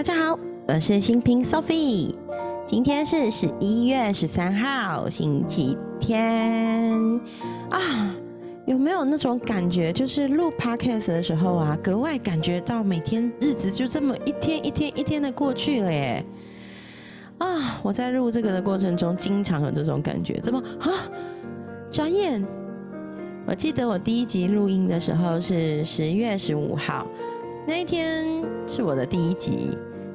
[0.00, 2.14] 大家好，我是新平 Sophie。
[2.66, 7.20] 今天是十一月十三号，星期天
[7.68, 8.10] 啊。
[8.64, 16.24] 有没有那种感觉，就是录 Podcast 的时候啊，格外感觉到每天日子就这么一天一天一天的过去了耶？
[17.36, 20.88] 啊，我在录这个的过程中，经常有这种感觉，怎么啊？
[21.90, 22.42] 转眼，
[23.46, 27.06] 我记得我第一集录音的时候是十月十五号。
[27.68, 28.24] 那一天
[28.66, 29.68] 是我的第一集，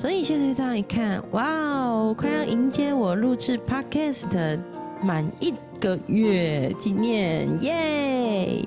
[0.00, 4.58] 所以现在这样一看，哇哦，快要迎接我录制 podcast
[5.02, 8.64] 满一个月纪念耶！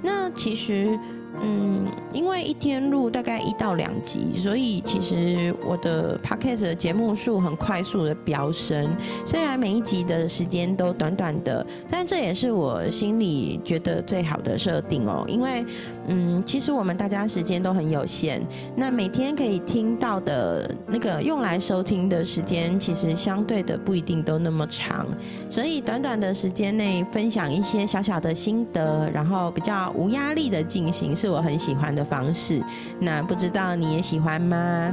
[0.00, 0.96] 那其实。
[1.44, 8.94] 嗯，因为一天录大概一到两集，所以其实我的 podcast 的节目数很快速的飙升。
[9.24, 15.24] 虽然每一集的时间都短短的，但这也是我心里觉得最好的设定哦。
[15.26, 15.64] 因为，
[16.08, 25.06] 嗯，其实我们大家时间都很有限，那每天可以听到的那个用来收听的时间，其实相对的不一定都那么长。
[25.48, 31.14] 所以短短的时间内分享一些小小的心得，然后比较无压力的进行。
[31.14, 32.60] 是我很喜欢的方式，
[32.98, 34.92] 那不知道你也喜欢吗？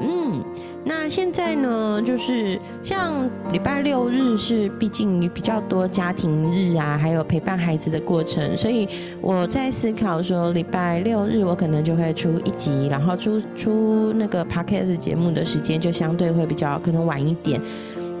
[0.00, 0.42] 嗯，
[0.84, 8.88] 那现在呢，就是像礼拜六日是毕竟比较多家庭日啊，还有陪伴孩子的过程，所以
[9.20, 17.60] 我在思考说，礼拜六日我可能就会出一集，然后出出那个 podcast 节目的时间就相对会比较可能晚一点。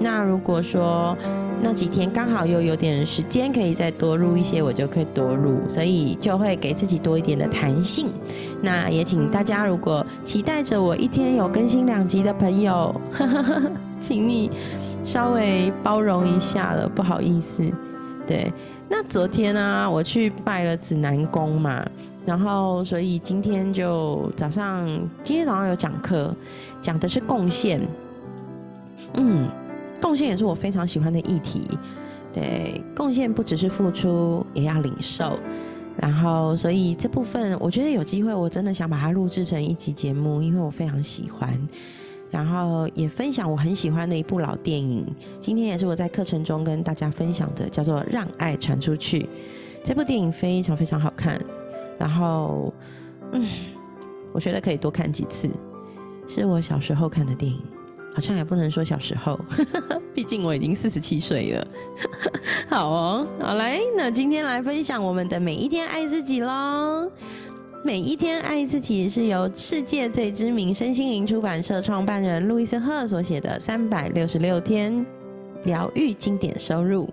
[0.02, 1.14] 那如果说
[1.62, 8.08] 那几天刚好又有点时间可以再多录一些，我就可以多录，所以就会给自己多一点的弹性。
[8.62, 12.98] 那也请大家如果期待着我一天有更新两集的朋友，
[14.00, 14.50] 请你
[15.04, 17.62] 稍微包容一下了，不好意思。
[18.26, 18.50] 对，
[18.88, 21.84] 那昨天呢，我去拜了指南宫嘛，
[22.24, 24.86] 然后所以今天就早上
[25.22, 26.34] 今天早上有讲课，
[26.80, 27.82] 讲的是贡献，
[29.12, 29.46] 嗯。
[30.00, 31.62] 贡献也是我非常喜欢的议题，
[32.32, 35.38] 对，贡献不只是付出，也要领受。
[35.96, 41.50] 然后，所以这部分我觉得有机会，我真的想把它录制成一集节目，因为我非常喜欢。
[42.30, 45.04] 然后也分享我很喜欢的一部老电影，
[45.40, 49.22] 今天也是我在课程中跟大家分享的，叫做《让爱传出去》。
[49.82, 51.44] 这部电影非常非常好看，
[51.98, 52.72] 然后，
[53.32, 53.48] 嗯，
[54.32, 55.50] 我觉得可以多看几次，
[56.28, 57.60] 是我小时候看的电影。
[58.14, 59.38] 好像也不能说小时候，
[60.14, 61.66] 毕竟我已经四十七岁了。
[62.68, 67.10] 好哦，好来，那今天来分享我们的每一天爱自己喽。
[67.82, 75.04] 每一天爱自己是由世界最知名身心灵出版社创办人路易斯赫所写的三百六十六天
[75.64, 77.08] 疗愈经典收入。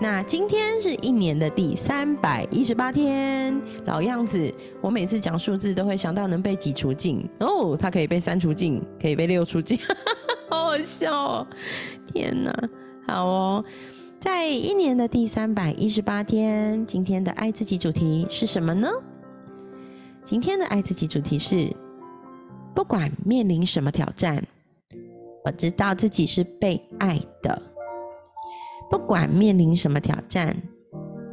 [0.00, 9.76] 那今天是一年的第三百一十八天，老样子，我每次讲数字都会想到能被几除尽哦，它可以被三除尽，可以被六除尽，
[10.76, 11.46] 好笑！
[12.12, 12.52] 天哪，
[13.08, 13.64] 好哦，
[14.20, 18.88] 在一年的第三百一十八天，今天的爱自己主题是什么呢？
[20.22, 21.74] 今天的爱自己主题是：
[22.74, 24.44] 不管面临什么挑战，
[25.46, 27.62] 我知道自己是被爱的。
[28.90, 30.54] 不管面临什么挑战，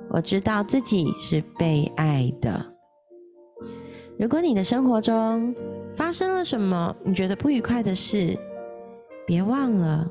[0.09, 2.65] 我知道自己是被爱的。
[4.17, 5.53] 如果你的生活中
[5.97, 8.37] 发生了什么你觉得不愉快的事，
[9.25, 10.09] 别忘了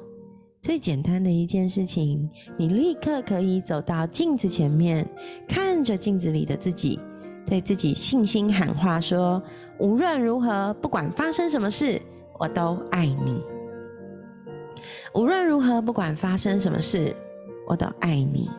[0.61, 5.09] 最简单的一件事情：你立刻可以走到镜子前面，
[5.49, 6.99] 看着镜子里的自己，
[7.47, 9.43] 对自己信心喊话说
[9.78, 12.01] ：“无论如何，不管发生什么事，
[12.39, 13.43] 我都爱你。
[15.15, 17.15] 无论如何，不管发生什么事。”
[17.65, 18.51] 我都爱你。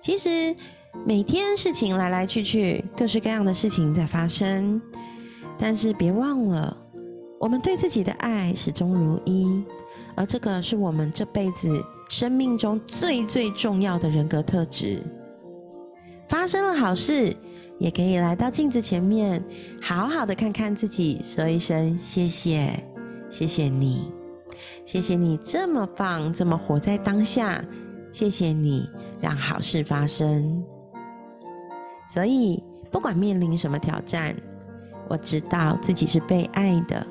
[0.00, 0.56] 其实
[1.04, 4.80] 每天事情来来去去，各式各样的事情在发生，
[5.58, 6.74] 但是别忘了，
[7.38, 9.64] 我们对自己的爱始终如一，
[10.16, 15.02] 而这个是我们这辈子生命中最最重要的人格特质。
[16.28, 17.34] 发生了好事，
[17.78, 19.42] 也可以来到镜子前面，
[19.80, 22.84] 好好的看看自己，说一声谢谢，
[23.30, 24.12] 谢谢你，
[24.84, 27.64] 谢谢你这么棒，这么活在当下。
[28.10, 28.88] 谢谢你
[29.20, 30.64] 让好事发生，
[32.08, 34.34] 所以不管面临什么挑战，
[35.08, 37.06] 我知道自己是被爱的，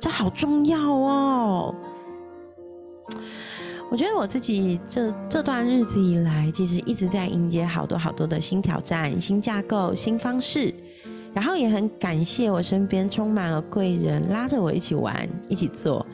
[0.00, 1.74] 这好重要哦。
[3.90, 10.72] 我觉得我自己这这段日子以来，其实一直在迎接好多好多的新挑战、新架构、新方式，
[11.34, 16.06] 然后也很感谢我身边充满了贵人，拉着我一起玩、一起做。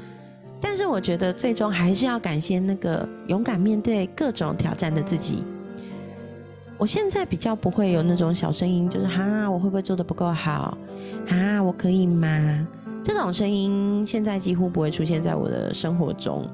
[0.58, 5.44] 但是我觉得最终还是要感谢那个勇敢面对各种挑战的自己。
[6.78, 10.76] 我现在比较不会有那种小声音，就是哈，我会不会做的不够好？
[11.28, 12.66] 哈，我可以吗？
[13.06, 16.44] 这种声音现在几乎不会出现在我的生活中，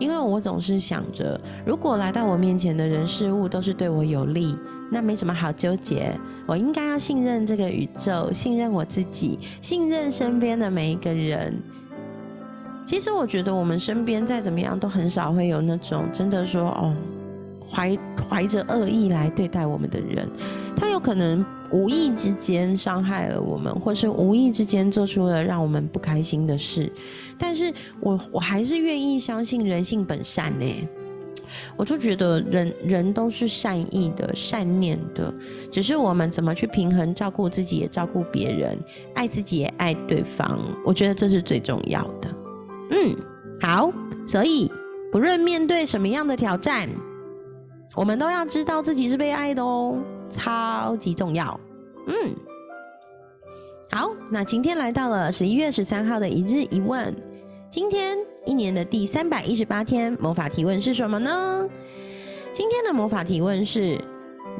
[0.00, 4.58] 因为我总是想着，如果来到我面前的人事物都是对我有利，
[4.90, 6.12] 那没什么好纠结。
[6.46, 11.54] 我应该要信任这个宇宙，信任我自己，信任身边的每一个人。
[12.84, 16.92] 其实我觉得我们身边再怎么样，都很少会有那种真的说哦，
[17.70, 17.96] 怀
[18.28, 20.28] 怀着恶意来对待我们的人，
[20.74, 21.46] 他有可能。
[21.72, 26.90] 无意之间伤害了我们，或是无意之间做出了让我们不开心的事，
[27.38, 30.88] 但是我我还是愿意相信人性本善呢。
[31.76, 35.32] 我就觉得人人都是善意的、善念的，
[35.70, 38.78] 只是我们怎么去平衡，照顾自己也照顾别人，
[39.14, 40.60] 爱自己也爱对方。
[40.84, 42.28] 我觉得这是最重要的。
[42.92, 43.16] 嗯，
[43.60, 43.92] 好，
[44.28, 44.70] 所以
[45.10, 46.88] 不论面对什么样的挑战，
[47.96, 49.98] 我们都要知道自己是被爱的哦。
[50.30, 51.58] 超级重要，
[52.06, 52.14] 嗯，
[53.90, 57.14] 好，那今天来到了十一月十三号的一日一问，
[57.70, 58.16] 今天
[58.46, 61.68] 一年的第三百一十八天，魔法提问是什么呢？
[62.52, 63.98] 今天的魔法提问是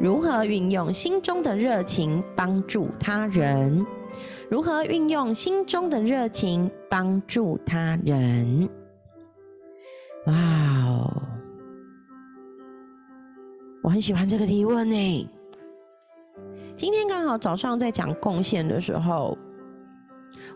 [0.01, 3.87] 如何运用心中的热情帮助他人？
[4.49, 8.69] 如何运用心中的热情帮助他人？
[10.27, 11.23] 哇哦，
[13.83, 15.29] 我很喜欢这个提问呢。
[16.81, 19.37] 今天刚好早上在讲贡献的时候，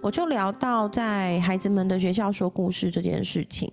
[0.00, 3.71] 我就聊到在孩子们的学校说故事这件事情。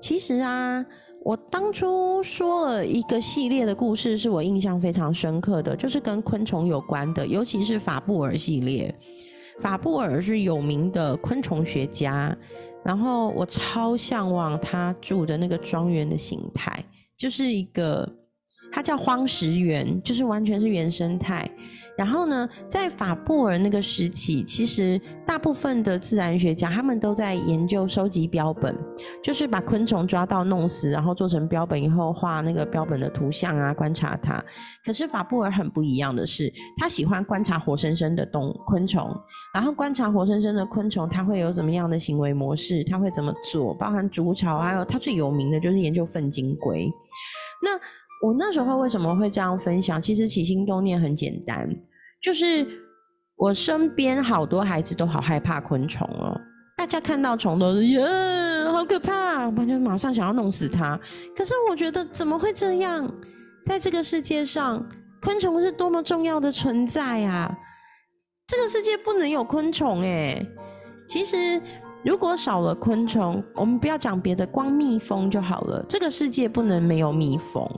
[0.00, 0.86] 其实啊，
[1.24, 8.94] 我当初说了一个系列的故事，是我印象非常深刻的，就是跟昆虫有关的，尤其是法布尔系列。
[9.58, 12.38] 法布尔是有名的昆虫学家，
[12.84, 16.72] 然后我超向往他住的那个庄园的形态，
[17.16, 18.08] 就是一个。
[18.70, 21.48] 它叫荒石园，就是完全是原生态。
[21.96, 28.72] 然后呢，在法布尔那个时期，其实大部分的自然学家他们都在研究收集标本，
[29.20, 34.40] 就是把昆虫抓到弄死，然后做成标本以后画那个标本的图像啊，观察它。
[34.84, 39.12] 可是法布尔很不一样的是，他喜欢观察活生生的动昆虫，
[39.52, 46.88] 然后观察活生生的昆虫，它会有怎么样的行为模式，它会怎么做，包含筑巢，还有他最有名的就是研究粪金龟。
[47.60, 47.70] 那
[48.22, 50.00] 我那时候为什么会这样分享？
[50.02, 51.68] 其实起心动念很简单，
[52.20, 52.66] 就是
[53.36, 56.40] 我身边好多孩子都好害怕昆虫哦。
[56.76, 58.04] 大家看到虫都是耶，
[58.72, 60.98] 好可怕，完全马上想要弄死它。
[61.36, 63.08] 可是我觉得怎么会这样？
[63.64, 64.84] 在这个世界上，
[65.20, 67.52] 昆虫是多么重要的存在啊！
[68.46, 70.46] 这个世界不能有昆虫哎。
[71.06, 71.60] 其实
[72.04, 75.84] 如果少了昆虫，我们不要讲别的，光蜜蜂就好了。
[75.88, 77.68] 这个世界不能没有蜜蜂。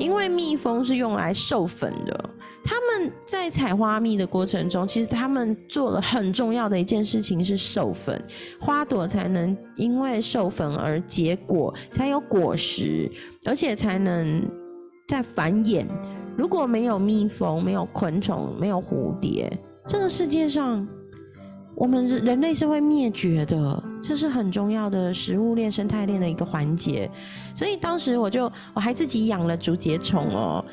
[0.00, 2.30] 因为蜜蜂是用来授粉的，
[2.64, 8.20] 他们在采花蜜的过程中，其实他们做了很重要的一件事情是授粉，
[8.58, 13.08] 花朵才能因为授粉而结果，才有果实，
[13.44, 14.42] 而且才能
[15.06, 15.84] 在繁衍。
[16.36, 19.52] 如果没有蜜蜂，没有昆虫，没有蝴蝶，
[19.86, 20.88] 这个世界上。
[21.76, 27.10] 我们人类是会灭绝的，这是很重要的食物链、生态链的一个环节。
[27.54, 30.64] 所以当时我就我还自己养了竹节虫哦，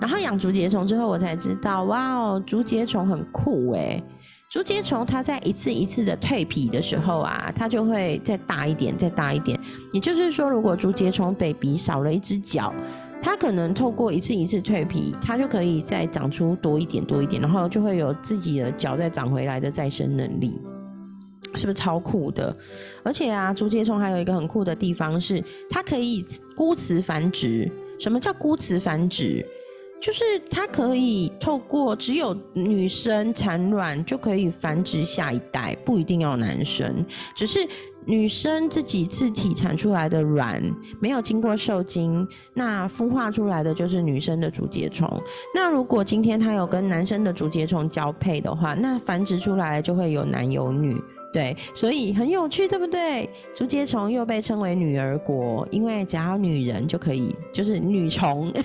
[0.00, 4.02] 然后养竹节虫之后，我才知道，哇哦，竹节虫很酷诶。
[4.50, 9.58] 竹节虫它在一次一次的蜕皮的时候啊，它就会再大一点，再大一点。
[9.92, 12.72] 也就是说，如果竹节虫 baby 少了一只脚。
[13.20, 20.56] 它可能透过一次一次蜕皮，它就可以再长出多一点多一点，然后就会有自己的脚再长回来的再生能力，
[21.54, 22.54] 是不是超酷的？
[23.02, 26.24] 而且啊，竹节虫还有一个很酷的地方是，它可以
[26.56, 27.70] 孤雌繁殖。
[27.98, 29.44] 什么叫孤雌繁殖？
[30.00, 37.04] 就是它可以透过只有女生产卵就可以繁殖下一代，不一定要男生，
[37.36, 37.66] 只是。
[38.06, 40.62] 女生自己自体产出来的卵
[40.98, 45.06] 没有经过受精，那孵化出来的就是女生的竹节虫。
[45.54, 50.96] 那如果今天它有跟男生的竹节虫交配的话，那繁殖出来就会有男有女，
[51.32, 53.28] 对，所以很有趣，对不对？
[53.54, 58.52] 竹节虫又被称为女儿国，因为只要女人就可以，就是女虫。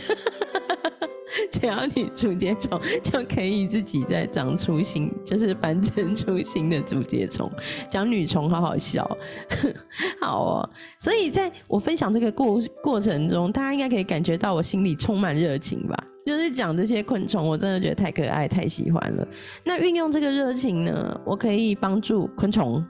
[1.51, 7.51] 只要你竹节虫就可以自己再长出新，就是繁殖出新的竹节虫。
[7.89, 9.17] 讲女虫好好笑，
[10.21, 10.69] 好哦。
[10.99, 15.97] 所以在我分享这个过过程中，大家应该可以感觉到我心里充满热情吧？
[16.25, 19.27] 就是讲这些昆虫，我真的觉得太可爱、太喜欢了。
[19.63, 22.83] 那运用这个热情呢，我可以帮助昆虫，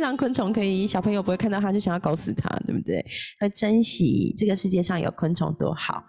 [0.00, 3.04] 让昆虫可以小朋友不会看到它就想要搞死它，对不对？
[3.40, 6.04] 要珍惜这个世界上有昆虫多好，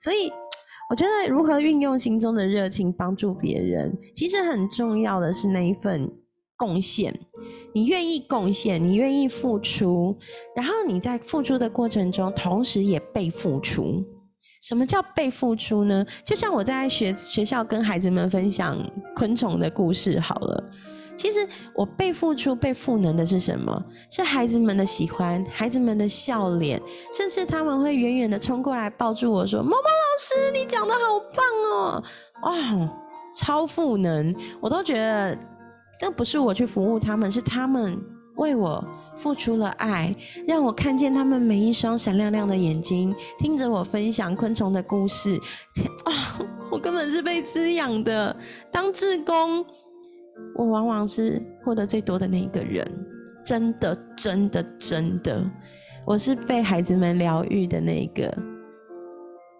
[0.00, 0.30] 所以。
[0.90, 6.06] 我觉得如何运用心中的热情帮助别人，其实很重要的是那一份
[6.58, 7.18] 贡献，
[7.74, 10.14] 你愿意贡献，你愿意付出，
[10.54, 14.04] 然后你在付出的过程中，同时也被付出。
[14.64, 16.02] 什么叫被付出呢？
[16.24, 18.78] 就像我在学学校跟孩子们分享
[19.14, 20.64] 昆虫的故事好了。
[21.14, 23.84] 其实我被付出、被赋能的是什么？
[24.10, 26.80] 是孩子们的喜欢，孩子们的笑脸，
[27.12, 29.78] 甚至他们会远远的冲过来抱住我说：“毛毛老
[30.18, 32.02] 师，你讲的好棒哦！”
[32.44, 32.90] 哇，
[33.36, 35.38] 超赋能，我都觉得
[36.00, 38.02] 那不是我去服务他们，是他们。
[38.36, 40.14] 为我付出了爱，
[40.46, 45.38] 让我看见他们每一双闪亮亮的眼睛，听着我分享昆虫的故事，
[46.04, 46.38] 啊，
[46.70, 48.36] 我根本是被滋养的。
[48.72, 49.64] 当志工，
[50.56, 52.84] 我往往是获得最多的那一个人，
[53.44, 55.44] 真的，真的，真的，
[56.04, 58.36] 我是被孩子们疗愈的那个，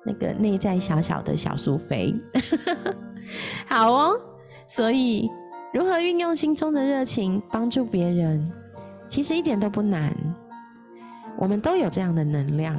[0.04, 2.12] 那个内在小小的小苏菲。
[3.66, 4.20] 好哦，
[4.66, 5.30] 所以
[5.72, 8.50] 如何运用心中的热情帮助别人？
[9.14, 10.12] 其实一点都不难，
[11.38, 12.76] 我们都有这样的能量，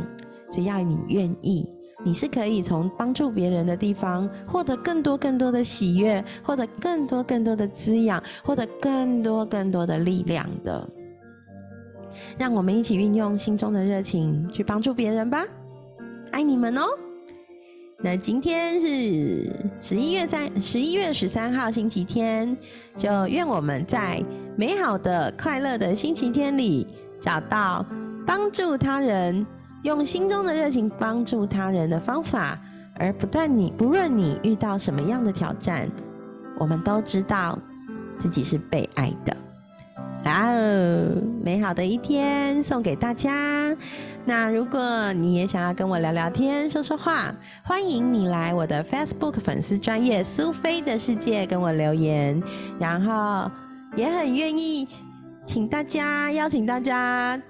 [0.52, 1.66] 只要你愿意，
[2.04, 10.86] 你是可以从帮助别人的地方获得更多更多的喜悦，获得更多更多的滋养，获得更多更多的力量的。
[12.38, 15.42] 让我们一起运用心中的热情去帮助别人吧，
[16.34, 16.82] 爱你们哦！
[18.00, 19.50] 那今天是
[19.80, 22.58] 十一月三十一月十三号星期天，
[22.98, 24.22] 就愿我们在。
[24.58, 26.88] 美好的、快乐的星期天里，
[27.20, 27.86] 找到
[28.26, 29.46] 帮助他人、
[29.84, 32.58] 用心中的热情帮助他人的方法，
[32.98, 35.90] 而不断你不论你遇到什么样的挑战，
[36.58, 37.60] 我们都知道
[38.18, 39.36] 自己是被爱的。
[40.24, 43.76] 哇哦，美好的一天送给大家。
[44.24, 52.42] 那如果你也想要跟我聊聊天、说说话，欢迎你来我的 Facebook 粉丝专业苏菲的世界跟我留言，
[52.80, 53.52] 然后。
[53.96, 54.88] 也很愿意，
[55.46, 57.42] 请大家邀请大家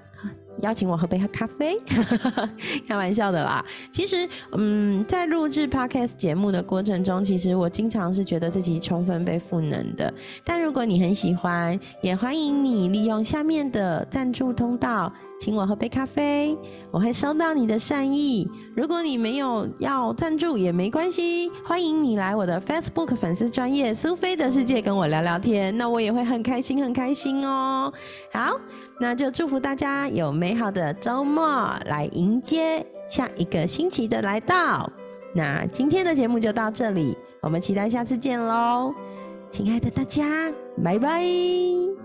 [0.62, 1.78] 邀请我喝杯咖啡，
[2.86, 3.62] 开玩笑的啦。
[3.92, 10.12] 其实，嗯，在录制 podcast 节目的过程中，其实我经常是觉得自己充分被赋能的。
[10.44, 15.12] 但如果你很喜欢，也欢迎你利用下面的赞助通道。
[15.38, 16.56] 请我喝杯咖啡，
[16.90, 18.48] 我会收到你的善意。
[18.74, 27.92] 如果你没有要赞助也没关系，欢迎你来我的 Facebook 粉丝专业苏菲的世界跟我聊聊天，那我也会很开心很开心哦。
[28.32, 28.58] 好，
[28.98, 31.46] 那就祝福大家有美好的周末，
[31.84, 34.90] 来迎接下一个星期的来到。
[35.34, 38.94] 那今天的节目就到这里，我们期待下次见喽，
[39.50, 40.50] 亲爱的大家，
[40.82, 41.95] 拜拜。